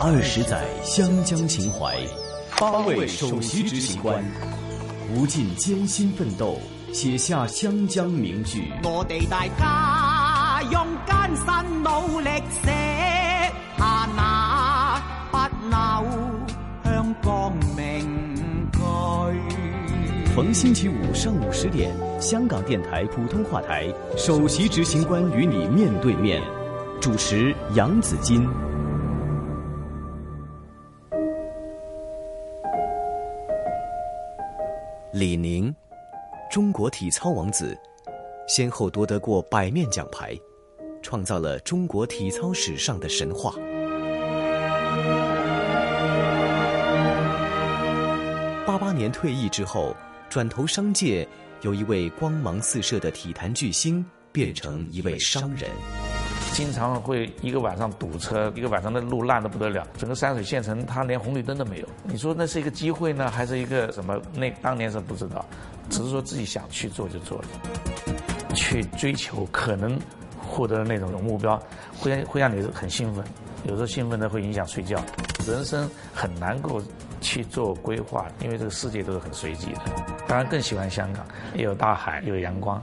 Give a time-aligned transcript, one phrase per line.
[0.00, 1.98] 二十载湘江情怀，
[2.56, 4.24] 八位首席执行官，
[5.12, 6.60] 无尽艰辛奋斗，
[6.92, 8.72] 写下湘江名句。
[8.84, 12.30] 我哋大家用艰辛努力
[12.62, 12.70] 写
[13.76, 15.38] 下那不
[15.68, 16.04] 朽
[16.84, 18.36] 香港名
[18.70, 20.32] 句。
[20.32, 26.40] 逢星期五上午十点，香港电台普通话台，首席执行官与你面对面，
[27.00, 28.48] 主持杨子金。
[35.10, 35.74] 李宁，
[36.50, 37.74] 中国体操王子，
[38.46, 40.38] 先后夺得过百面奖牌，
[41.02, 43.54] 创造了中国体操史上的神话。
[48.66, 49.96] 八八年退役之后，
[50.28, 51.26] 转投商界，
[51.62, 55.70] 由一位光芒四射的体坛巨星变成一位商人。
[56.58, 61.86] 经常会一个晚上堵车，一个晚上的路烂的不得了，整个山水县城它连红绿灯都没有。
[62.02, 64.20] 你说那是一个机会呢，还是一个什么？
[64.34, 65.46] 那当年是不知道，
[65.88, 67.44] 只是说自己想去做就做了，
[68.56, 69.96] 去追求可能
[70.36, 71.56] 获得的那种目标，
[71.96, 73.24] 会让会让你很兴奋，
[73.62, 75.00] 有时候兴奋的会影响睡觉。
[75.46, 76.82] 人生很难够
[77.20, 79.82] 去做规划，因为这个世界都是很随机的。
[80.26, 82.82] 当然更喜欢香港，又有大海，有阳光。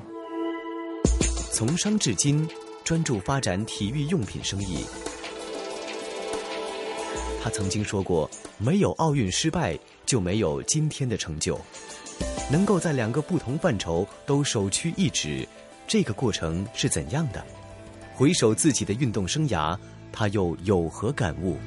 [1.51, 2.47] 从商至今。
[2.85, 4.85] 专注发展体育用品生意。
[7.41, 11.59] 他曾经说过：“没有奥运失败，就没有今天的成就。”
[12.51, 15.47] 能够在两个不同范畴都首屈一指，
[15.87, 17.43] 这个过程是怎样的？
[18.13, 19.75] 回首自己的运动生涯，
[20.11, 21.57] 他又有何感悟？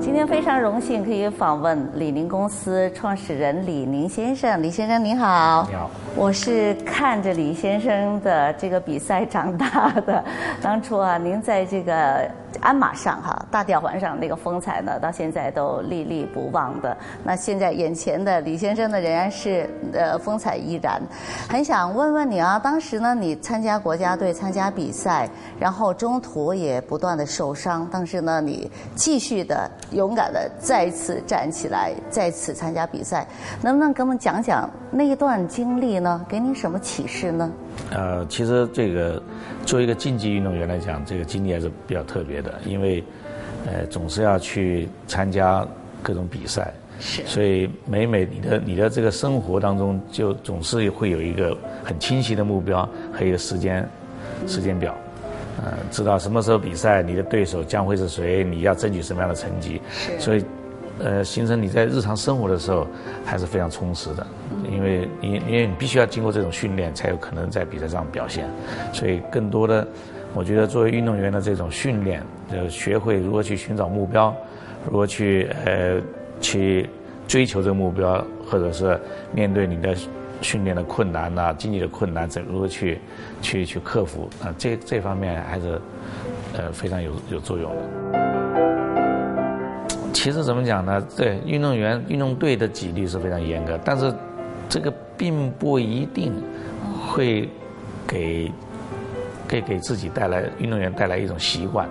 [0.00, 4.60] 今天非常荣幸可以访问李宁公司创始人李宁先生。
[4.62, 5.66] 李先生您好。
[5.68, 5.90] 你好。
[6.16, 10.24] 我是看着李先生的这个比赛长大的。
[10.62, 12.28] 当初啊，您在这个
[12.60, 16.96] 鞍马上哈，大吊环上那个风采呢，到现在都历历不忘的。
[17.22, 21.00] 那现在眼前的李先生呢，仍然是呃风采依然。
[21.48, 25.28] 很想问问你啊，当时呢，你参加国家队参加比赛，
[25.60, 33.26] 然后中途也不断的受伤，但是呢，你继续的勇敢的再次站起来，再次参加比赛，
[33.62, 35.90] 能不能给我们讲讲那一段经历？
[36.00, 37.52] 呢，给你什么启示呢？
[37.90, 39.22] 呃，其实这个
[39.66, 43.04] 作为一个竞技运动员来讲，这个经历还是比较特别的，因为
[43.66, 45.66] 呃总是要去参加
[46.02, 53.86] 各种比赛，是，所以每每你的你的这个生活当中，就总是会有一个很清晰的目标和一个时间
[54.46, 54.96] 时间表，
[55.58, 60.44] 呃，知道什么时候比赛，你的对手将会是谁，你要争取什么样的成绩，是，所以
[60.98, 62.86] 呃形成你在日常生活的时候
[63.24, 64.26] 还是非常充实的。
[64.70, 68.48] 因为你因为你必须要经过这种训练，才有可能在比赛上表现，
[68.92, 69.86] 所以更多的，
[70.34, 74.34] 我觉得作为运动员的这种训练，呃，学会如何去寻找目标，
[74.88, 76.00] 如何去呃
[76.40, 76.88] 去
[77.26, 78.98] 追求这个目标，或者是
[79.32, 79.94] 面对你的
[80.40, 82.98] 训练的困难呐、经济的困难，怎如何去
[83.42, 84.54] 去去克服啊？
[84.58, 85.80] 这这方面还是
[86.54, 87.82] 呃非常有有作用的。
[90.12, 91.00] 其实怎么讲呢？
[91.16, 94.12] 对运动员、运动队的纪律是非常严格，但是。
[94.72, 96.32] 这个并不一定
[97.04, 97.48] 会
[98.06, 98.52] 给
[99.48, 101.88] 给给自己带来运动员带来一种习惯，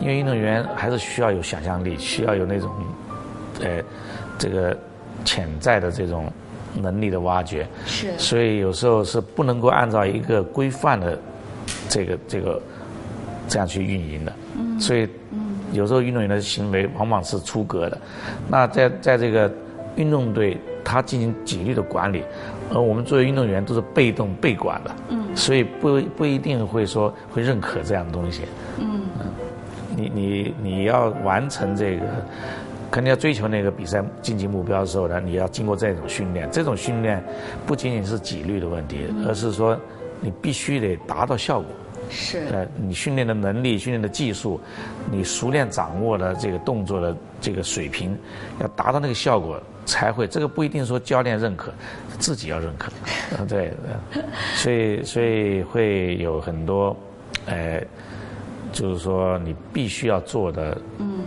[0.00, 2.72] 因为运动员还是需要有想象力，需要有那种
[3.62, 3.80] 呃
[4.36, 4.76] 这个
[5.24, 6.28] 潜在的这种
[6.74, 7.66] 能力的挖掘。
[7.86, 8.08] 是。
[8.18, 11.18] 所以有时候是不能够按照一个规范的
[11.88, 12.60] 这个这个
[13.48, 14.32] 这样去运营的。
[14.58, 14.78] 嗯。
[14.80, 15.08] 所以
[15.72, 17.98] 有时候运动员的行为往往是出格的。
[18.48, 19.52] 那在在这个
[19.96, 20.56] 运动队。
[20.84, 22.22] 他进行纪律的管理，
[22.72, 28.40] 而我们作为运动员都是被动被管的，嗯，所以不不一定会说会认可这样的东西，
[28.78, 29.02] 嗯，
[29.94, 32.06] 你你你要完成这个，
[32.90, 37.22] 肯定要追求那个比赛竞技目标的时候呢，你要经过这种训练，这种训练
[37.66, 39.78] 不仅仅是纪律的问题，而是说
[40.20, 41.70] 你必须得达到效果。
[42.10, 44.58] 是，呃，你训练的能力、训练的技术，
[45.10, 48.16] 你熟练掌握了这个动作的这个水平，
[48.60, 50.26] 要达到那个效果才会。
[50.26, 51.70] 这个不一定说教练认可，
[52.18, 52.90] 自己要认可。
[53.46, 53.74] 对，
[54.54, 56.96] 所以所以会有很多，
[57.44, 57.84] 呃，
[58.72, 61.20] 就是说你必须要做的，嗯，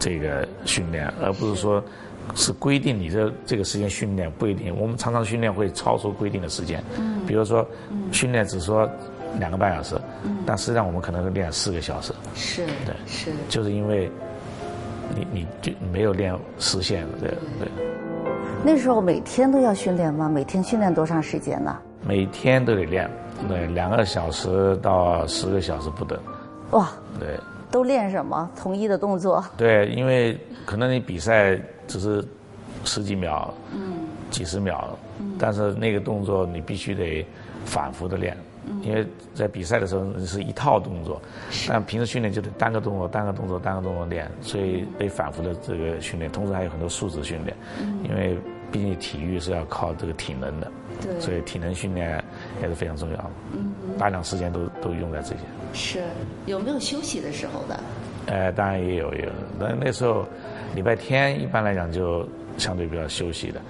[0.00, 1.80] 这个训练，而不是说
[2.34, 4.76] 是规定你的这个时间训练不一定。
[4.76, 7.64] 我们常常训练会超出规定的时间，嗯，比如说
[8.10, 8.90] 训练只说。
[9.38, 9.94] 两个半小时，
[10.44, 12.12] 但实际上我们可能会练四个小时。
[12.34, 14.10] 是，对，是，就是因为，
[15.14, 17.30] 你你就没有练实现，对
[17.60, 17.68] 对。
[18.64, 20.28] 那时候每天都要训练吗？
[20.28, 21.78] 每天训练多长时间呢？
[22.04, 23.08] 每天都得练，
[23.46, 26.18] 对，两个小时到十个小时不等。
[26.72, 26.90] 哇！
[27.20, 27.38] 对，
[27.70, 28.50] 都练什么？
[28.56, 29.44] 同一的动作。
[29.56, 32.24] 对，因为可能你比赛只是
[32.84, 33.92] 十几秒，嗯，
[34.30, 37.26] 几十秒，嗯，但是那个动作你必须得
[37.64, 38.36] 反复的练，
[38.66, 41.20] 嗯，因为在比赛的时候是一套动作，
[41.68, 48.38] 但平时训练就得单个动作、单个动作、单个动作练，所以得反复的这个训练，同时还有很多素质训练，嗯，因为
[48.72, 52.22] 毕竟体育是要靠这个体能的，对，所以体能训练
[52.62, 55.40] 也是非常重要的，嗯，大量时间都都用在这些。
[55.74, 56.02] 是
[56.46, 57.78] 有没有休息的时候的？
[58.26, 60.24] 呃，当然也有有，那那时候
[60.74, 62.26] 礼拜天一般来讲就
[62.56, 63.60] 相对比较休息的，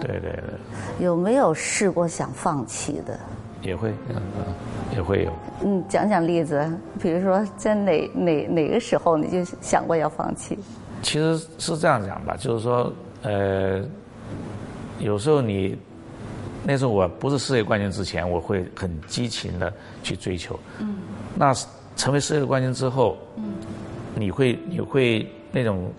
[0.00, 1.04] 对对对。
[1.04, 3.18] 有没有试过想放弃的？
[3.62, 4.54] 也会，嗯嗯，
[4.94, 5.32] 也会有。
[5.64, 10.58] 嗯，讲讲例子，比如说在哪哪哪个时候你就想过要放弃？
[11.02, 12.92] 其实是这样讲吧，就是说，
[13.22, 13.82] 呃，
[14.98, 15.78] 有时候你
[16.66, 19.72] 那时候我不是世界冠军之前，我会很激情的
[20.02, 20.58] 去追求。
[20.78, 20.96] 嗯。
[21.36, 21.52] 那
[21.94, 23.54] 成为世界冠军之后，嗯，
[24.14, 25.92] 你会你会那种，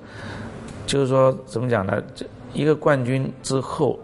[0.88, 2.02] 就是说怎么讲呢？
[2.16, 4.00] 这一个冠军之后，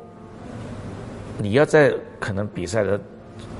[1.38, 3.00] 你要在可能比赛的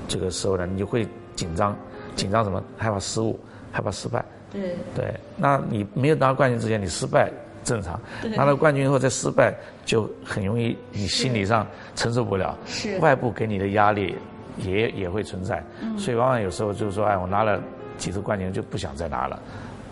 [0.06, 1.76] 这个时候呢，你就会紧张，
[2.14, 2.62] 紧张什么？
[2.78, 3.38] 害怕失误，
[3.72, 4.24] 害怕失败。
[4.52, 4.76] 对。
[4.94, 7.32] 对，那你没有拿到冠军之前，你失败。
[7.64, 8.00] 正常，
[8.36, 9.54] 拿到冠军以后再失败，
[9.84, 12.98] 就很容易你心理上承受不了，是。
[12.98, 14.16] 外部给你的压力
[14.58, 15.62] 也也会存在，
[15.96, 17.60] 所以往往有时候就是说，哎，我拿了
[17.96, 19.40] 几次冠军就不想再拿了，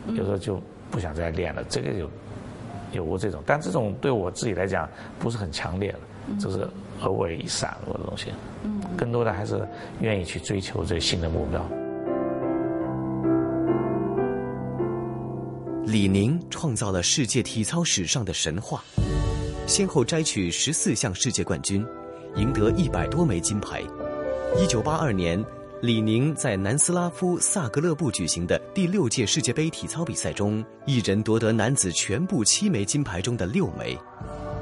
[0.08, 2.11] 有时候就不想再练了，这个有
[2.93, 4.88] 有过这种，但这种对我自己来讲
[5.19, 5.99] 不是很强烈的，
[6.40, 6.69] 就是
[7.02, 8.32] 偶尔一闪过的东西，
[8.96, 9.67] 更多的还是
[10.00, 11.64] 愿意去追求这新的目标。
[15.87, 18.85] 李宁创造了世界体操史上的神话，
[19.67, 21.85] 先后摘取十四项世界冠军，
[22.37, 23.82] 赢得一百多枚金牌。
[24.59, 25.43] 一九八二年，
[25.81, 33.99] 李宁在南斯拉夫萨格勒布举行的第六届世界杯体操比赛中，一人夺得男子全部七枚金牌中的六枚，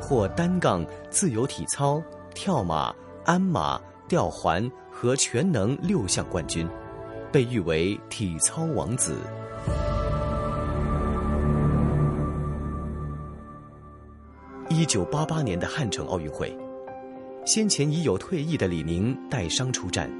[0.00, 2.94] 获单杠、自由体操、跳马、
[3.25, 3.79] 鞍马、
[4.09, 6.67] 吊环和全能六项冠军，
[7.32, 9.17] 被誉为体操王子。
[14.70, 16.55] 一九八八年的汉城奥运会，
[17.47, 20.11] 先前已有退役的李宁带伤出战，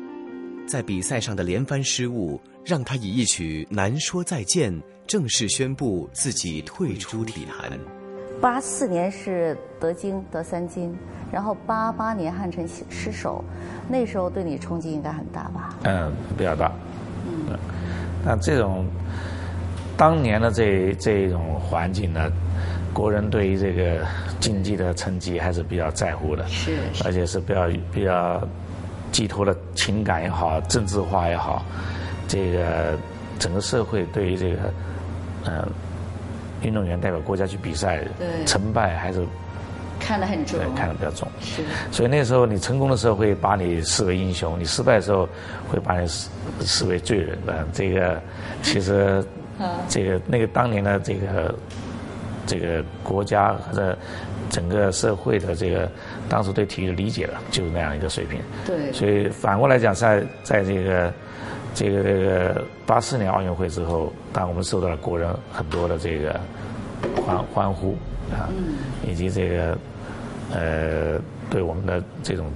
[0.67, 4.73] 在比赛上的连番失误，让他以一曲《难说再见》
[5.07, 7.79] 正式宣布自己退出体坛。
[8.41, 10.97] 八四年是得金得三金，
[11.31, 13.45] 然后八八年汉城失手，
[13.87, 15.77] 那时候对你冲击应该很大吧？
[15.85, 16.73] 嗯，比较大。
[17.27, 17.59] 嗯，
[18.25, 18.87] 那这种
[19.95, 22.33] 当年的这这种环境呢？
[22.99, 24.05] 国人对于这个
[24.41, 28.43] 竞技的成绩还是比较在乎的，是，而且是比较比较
[29.13, 31.65] 寄托了情感也好，政治化也好，
[32.27, 32.99] 这个
[33.39, 34.57] 整个社会对于这个
[35.45, 35.65] 嗯
[36.61, 38.03] 运动员代表国家去比赛，
[38.45, 39.25] 成败还是
[40.01, 41.29] 看得很重，看得比较重。
[41.41, 41.63] 是，
[41.93, 45.29] 所以那时候你成功的时候会把你视为英雄，你失败的时候
[45.71, 46.29] 会把你视
[46.63, 47.39] 视为罪人。
[47.47, 48.21] 的这个
[48.61, 49.25] 其实
[49.89, 51.55] 这个那个当年的这个。
[52.49, 53.97] 这个国家或者
[54.49, 55.87] 整个社会的这个
[56.31, 58.41] 当时对体育的理解了，就是那样一个水平。
[58.67, 58.91] 对。
[58.91, 61.13] 所以反过来讲，在在这个
[61.75, 66.41] 这个这个八四年奥运会之后，当我们受到了国人很多的这个
[67.23, 67.95] 欢欢呼
[68.33, 68.49] 啊，
[69.07, 69.79] 以及这个
[70.55, 72.47] 呃对我们的这种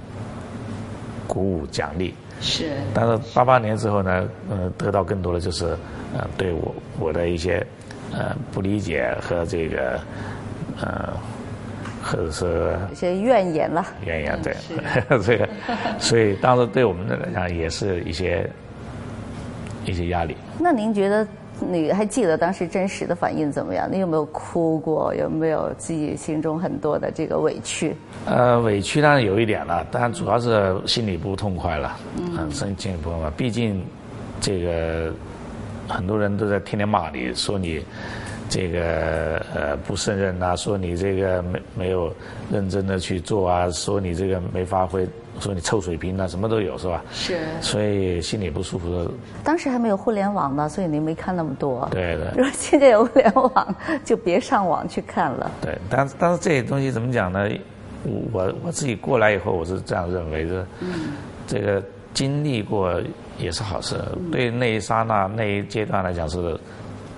[1.27, 2.15] 鼓舞奖励。
[2.41, 2.71] 是。
[2.95, 5.67] 但是八八年之后呢，呃，得到更多的就是
[6.17, 7.63] 呃对我我的一些。
[8.15, 9.99] 呃，不理解和这个，
[10.79, 11.13] 呃，
[12.03, 13.83] 或者是一些怨言了。
[14.05, 14.55] 怨言对，
[15.23, 15.49] 这个，
[15.97, 18.47] 所以当时对我们来讲也是一些
[19.85, 20.37] 一些压力。
[20.59, 21.27] 那您觉得，
[21.59, 23.89] 你还记得当时真实的反应怎么样？
[23.91, 25.11] 你有没有哭过？
[25.15, 27.95] 有没有自己心中很多的这个委屈？
[28.27, 31.97] 呃，委屈当然有一点了，但主要是心里不痛快了。
[32.37, 33.83] 嗯，心里不痛快，毕竟
[34.39, 35.11] 这个。
[35.87, 37.83] 很多人都在天天骂你，说你
[38.49, 42.13] 这个呃不胜任呐，说你这个没没有
[42.51, 45.07] 认真的去做啊，说你这个没发挥，
[45.39, 47.03] 说你臭水平啊，什么都有是吧？
[47.11, 47.39] 是。
[47.61, 49.11] 所以心里不舒服。
[49.43, 51.87] 当时还没有互联网呢，所以您没看那么多。
[51.91, 52.27] 对对。
[52.37, 53.75] 如果现在有互联网，
[54.05, 55.49] 就别上网去看了。
[55.61, 57.49] 对，但是但是这些东西怎么讲呢？
[58.31, 60.67] 我我自己过来以后，我是这样认为的。
[60.81, 61.13] 嗯。
[61.47, 61.81] 这个
[62.13, 63.01] 经历过。
[63.37, 63.95] 也是好事，
[64.31, 66.59] 对那一刹那那一阶段来讲是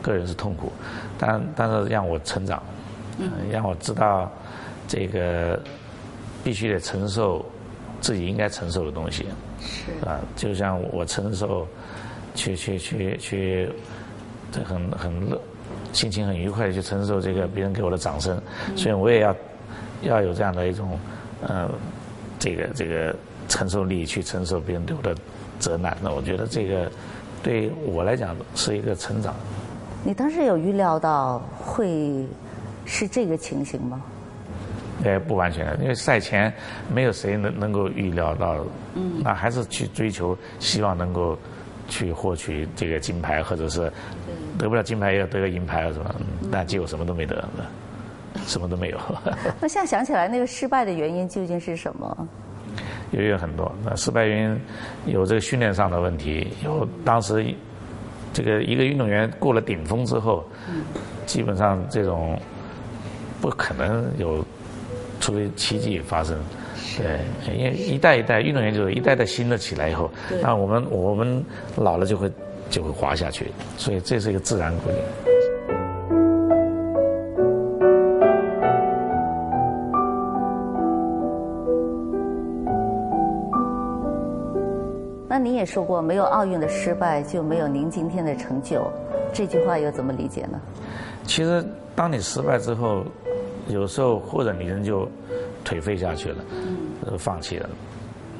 [0.01, 0.71] 个人是痛苦，
[1.17, 2.61] 但但是让我成长，
[3.51, 4.31] 让我知道
[4.87, 5.59] 这个
[6.43, 7.45] 必须得承受
[8.01, 9.25] 自己应该承受的东西，
[9.59, 10.07] 是。
[10.07, 11.67] 啊，就像我承受
[12.33, 13.69] 去去去去
[14.51, 15.39] 这很很乐，
[15.91, 18.39] 心情很愉快的去承受这个别人给我的掌声，
[18.75, 19.35] 所以我也要
[20.03, 20.99] 要有这样的一种
[21.41, 21.69] 呃
[22.37, 23.15] 这个这个
[23.47, 25.15] 承受力去承受别人对我的
[25.59, 25.95] 责难。
[26.01, 26.91] 那我觉得这个
[27.43, 29.33] 对我来讲是一个成长。
[30.03, 32.25] 你当时有预料到会
[32.85, 34.01] 是这个情形吗？
[35.03, 36.51] 呃，不完全的，因为赛前
[36.93, 38.55] 没有谁能能够预料到，
[38.93, 41.37] 嗯，那还是去追求，希望能够
[41.89, 43.91] 去获取这个金牌，或者是
[44.57, 46.15] 得不了金牌也要得个银牌，是吧？
[46.51, 47.43] 但结果什么都没得，
[48.47, 48.97] 什么都没有。
[49.59, 52.27] 那现在想起来，那个失败的原因究竟是什么？
[53.11, 57.45] 也有很多，那失败原因有这个训练上的问题，有当时
[58.33, 60.43] 这个一个运动员过了顶峰之后，
[61.25, 62.39] 基本上这种
[63.41, 64.45] 不可能有。
[65.21, 66.37] 除非奇迹发生，
[66.97, 67.19] 对，
[67.57, 71.43] 因为一代一代运动员就是一代代新的起来以后，那我们我们
[71.77, 72.29] 老了就会
[72.69, 75.34] 就会滑下去，所以这是一个自然规律。
[85.65, 88.87] 也说过，没有奥运的失败就没有您今天的成就，
[89.33, 90.61] 这句话又怎么理解呢？
[91.23, 93.03] 其实，当你失败之后。
[93.67, 95.09] 有时候或者你人就
[95.65, 96.35] 颓废下去了，
[97.03, 97.69] 呃，放弃了，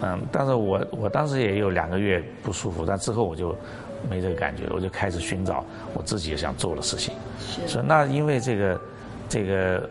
[0.01, 3.55] 嗯，但是我我当时也有两个月不舒服，但之后我就
[4.07, 5.65] 没这个感觉了，我就开始寻找
[5.95, 7.11] 我自己想做的事情。
[7.39, 7.67] 是。
[7.67, 8.79] 说那因为这个
[9.27, 9.89] 这个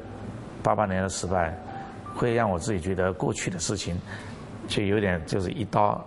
[0.62, 1.52] 八八年的失败，
[2.14, 4.00] 会让我自己觉得过去的事情，
[4.68, 6.00] 就有点就是一刀。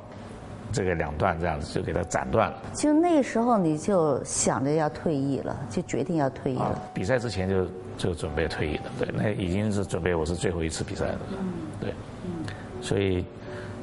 [0.71, 2.62] 这个两段这样子就给它斩断了。
[2.75, 6.81] 就那时候你就想着要退役了，就决定要退役了。
[6.93, 11.19] 比赛之前就就准备退役了，对，那已经是准备我是最后一次比赛了，
[11.79, 11.93] 对，
[12.81, 13.25] 所以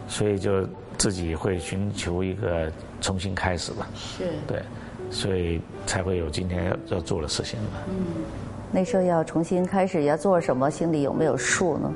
[0.08, 0.66] 所以就
[0.98, 3.88] 自己会寻求一个重新开始吧。
[3.94, 4.24] 是。
[4.46, 4.62] 对，
[5.10, 7.78] 所以才会有今天要要做的事情嘛。
[7.88, 8.22] 嗯。
[8.70, 11.92] 那时候要重新开始要做什么，心里有没有数呢？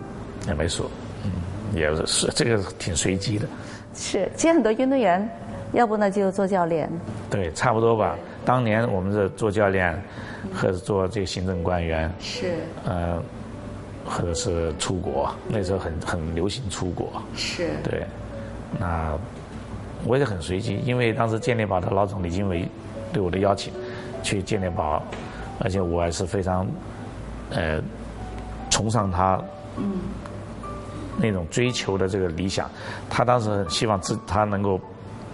[0.47, 0.89] 也没数，
[1.25, 1.33] 嗯，
[1.75, 3.49] 也是这个挺随机的。
[3.99, 5.29] 是，其实很多运动员，
[5.73, 6.89] 要不呢就做教练。
[7.29, 8.17] 对，差不多吧。
[8.45, 10.01] 当年我们是做教练，
[10.55, 12.11] 或者做这个行政官员。
[12.21, 12.55] 是。
[12.87, 13.21] 呃，
[14.07, 17.21] 或者是出国，那时候很很流行出国。
[17.35, 17.71] 是。
[17.83, 18.07] 对，
[18.79, 19.19] 那
[20.07, 22.67] 我也很随机，因为当时健力宝的老总李金伟
[23.13, 23.73] 对我的邀请，
[24.23, 25.03] 去健力宝，
[25.59, 26.67] 而且我还是非常，
[27.51, 27.83] 呃，
[28.71, 29.43] 崇尚他。
[29.77, 29.99] 嗯。
[31.21, 32.71] 那种追求的这个理想，
[33.11, 34.81] 他当时希望自他能够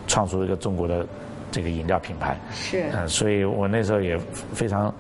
[0.07, 1.07] 创出一个中国的
[1.51, 2.39] 这个饮料品牌。
[2.53, 2.85] 是。
[2.95, 4.19] 嗯，所以我那时候也
[4.53, 4.93] 非常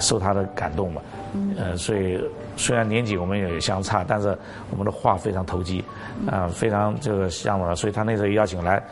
[0.00, 1.02] 受他的感动嘛。
[1.34, 1.54] 嗯。
[1.58, 2.18] 呃，所以
[2.56, 4.36] 虽然年纪我们也相差，但是
[4.70, 5.84] 我们的话非常投机，
[6.26, 7.76] 啊，非常这个向往。
[7.76, 8.82] 所以他那时候邀请来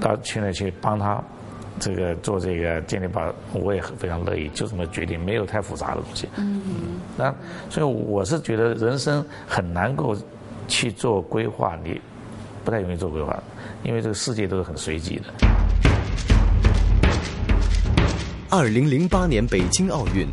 [0.00, 1.22] 到去那去帮他
[1.78, 6.26] 这个做这个健力宝，我也非常乐意，就这么决定，没有太复杂的东西。
[6.36, 6.62] 嗯。
[7.16, 7.34] 那
[7.68, 10.16] 所以我是觉得人生很难够。
[10.68, 12.00] 去做规划，你
[12.64, 13.42] 不太容易做规划，
[13.82, 15.24] 因为这个世界都是很随机的。
[18.48, 20.26] 二零零八年北京奥运，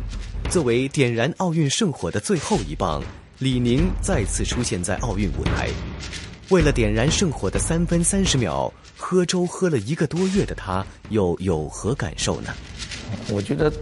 [0.50, 3.02] 作为点燃奥运圣火的最后一棒，
[3.38, 5.68] 李宁再次出现在奥运舞台。
[6.50, 12.52] 为了点燃圣火的三分三十秒，喝粥喝了一个多月的他，又有何感受呢？
[13.30, 13.72] 我觉得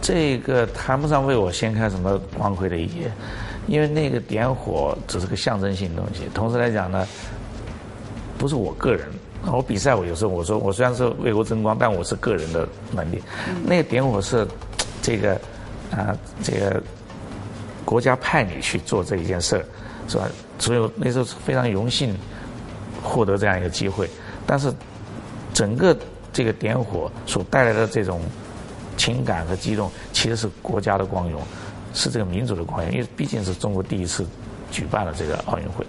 [0.00, 3.12] 这个谈不上为我掀开什么光辉的一页。
[3.66, 7.06] 因为那个点火只是个象征性东西，同时来讲呢，
[8.38, 9.06] 不是我个人。
[9.44, 13.20] 我比赛，我有时候我说，我虽然是为国争光，但我是个人的能力。
[13.64, 14.46] 那个点火是
[15.02, 15.34] 这个
[15.90, 16.80] 啊，这个
[17.84, 19.64] 国家派你去做这一件事儿，
[20.06, 20.28] 是吧？
[20.60, 22.16] 所以那时候非常荣幸
[23.02, 24.08] 获得这样一个机会。
[24.46, 24.72] 但是
[25.52, 25.96] 整个
[26.32, 28.20] 这个点火所带来的这种
[28.96, 31.42] 情感和激动，其实是国家的光荣。
[31.94, 34.26] 是这个民族的光荣，因为毕竟是中国第一次
[34.70, 35.84] 举办了这个奥运会，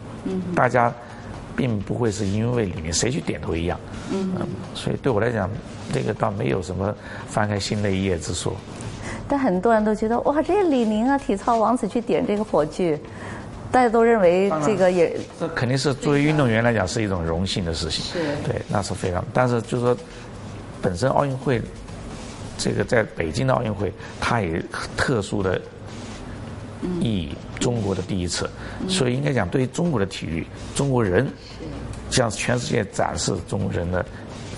[0.56, 0.94] 大家
[1.56, 3.80] 并不会是因为里面谁去点头一样，
[4.12, 4.34] 嗯，
[4.74, 5.50] 所以对我来讲，
[5.94, 6.94] 这个倒没有什么
[7.28, 8.54] 翻开新的一页之说。
[9.28, 13.00] 但很多人都觉得，哇，这个李宁啊，体操王子去点这个火炬，
[13.72, 19.24] 大家都认为这个也这肯定是作为运动员来讲是一种荣幸的事情，是，对，那是非常。
[19.34, 19.98] 但是就是说，
[20.82, 21.62] 本身奥运会
[22.58, 24.62] 这个在北京的奥运会，它也
[24.98, 25.62] 特殊的。
[27.00, 28.50] 意义，中国的第一次，
[28.88, 31.28] 所以应该讲，对于中国的体育，中国人
[32.10, 34.06] 向全世界展示中国人的，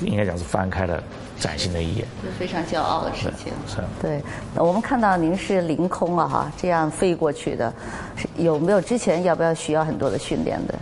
[0.02, 1.04] 应该讲是翻开了
[1.40, 3.52] 崭新的一页，是非常骄傲的事情。
[3.68, 3.78] 是。
[4.02, 4.22] 对，
[4.56, 7.74] 我们看到您是凌空啊，哈，这样飞过去的，
[8.38, 10.76] 有没有之前要不要需要很多的训练的？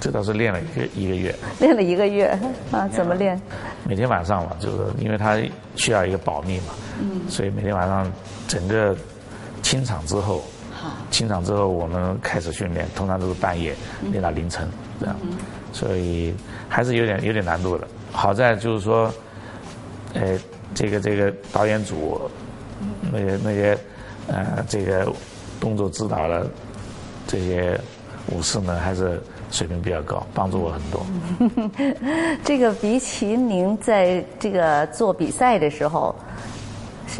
[0.00, 1.34] 这倒是练了一个一个月。
[1.58, 2.38] 练了一个月
[2.70, 2.86] 啊？
[2.86, 3.40] 怎么练？
[3.84, 5.36] 每天晚上嘛，就是因为它
[5.74, 6.66] 需要一个保密嘛。
[7.00, 8.08] 嗯，所以每天晚上
[8.46, 8.96] 整个
[9.60, 10.44] 清场之后，好，
[11.10, 13.74] 清场之后我们开始训练，通常都是半夜
[14.10, 14.68] 练到凌晨
[15.00, 15.16] 这样，
[15.72, 16.34] 所以
[16.68, 17.86] 还是有点有点难度的。
[18.12, 19.12] 好在就是说，
[20.14, 20.38] 呃，
[20.74, 22.30] 这个这个导演组，
[23.12, 23.78] 那些那些
[24.26, 25.12] 呃这个
[25.60, 26.50] 动作指导的
[27.26, 27.80] 这些
[28.28, 29.22] 武士呢，还是。
[29.50, 31.06] 水平比较高，帮助我很多。
[32.44, 36.14] 这个比起您在这个做比赛的时候，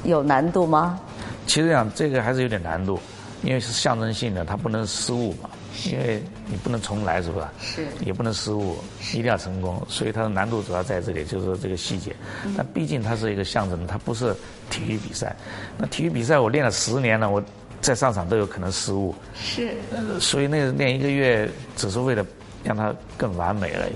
[0.04, 1.00] 有难度吗？
[1.46, 3.00] 其实讲这个还是有点难度，
[3.42, 5.50] 因为是象征性的，它不能失误嘛。
[5.86, 7.52] 因为你不能重来，是吧？
[7.60, 7.86] 是。
[8.00, 8.76] 也不能失误，
[9.12, 9.80] 一定要成功。
[9.88, 12.14] 所以它的难度主要在这里，就是这个细节。
[12.56, 14.34] 但毕竟它是一个象征，它不是
[14.70, 15.36] 体育比赛。
[15.76, 17.42] 那体育比赛我练了十年了，我。
[17.80, 19.72] 在上场都有可能失误，是，
[20.20, 22.26] 所以那个练一个月只是为了
[22.64, 23.92] 让它更完美而已，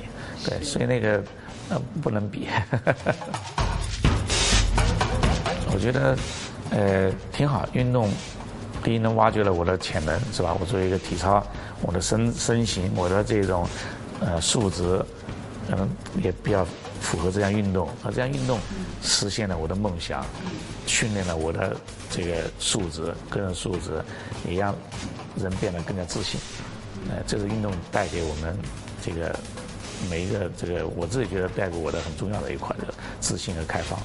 [0.49, 1.21] 对，所以那个
[1.69, 2.47] 呃不能比。
[5.75, 6.17] 我觉得
[6.71, 8.09] 呃挺好，运动
[8.83, 10.57] 第一能挖掘了我的潜能，是吧？
[10.59, 11.45] 我作为一个体操，
[11.81, 13.69] 我的身身形，我的这种
[14.21, 15.05] 呃素质，
[15.71, 15.89] 嗯
[16.23, 16.67] 也比较。
[17.03, 18.61] 符合这项运动，而这项运动
[19.03, 20.25] 实现了我的梦想，
[20.87, 21.77] 训练了我的
[22.09, 24.01] 这个素质，个人素质，
[24.49, 24.73] 也让
[25.37, 26.41] 人变得更加自信。
[27.11, 28.57] 呃，这是运动带给我们
[29.05, 29.37] 这个
[30.09, 33.99] 每一个这个，我自己觉得带给我的很重要的一块的自信和开放。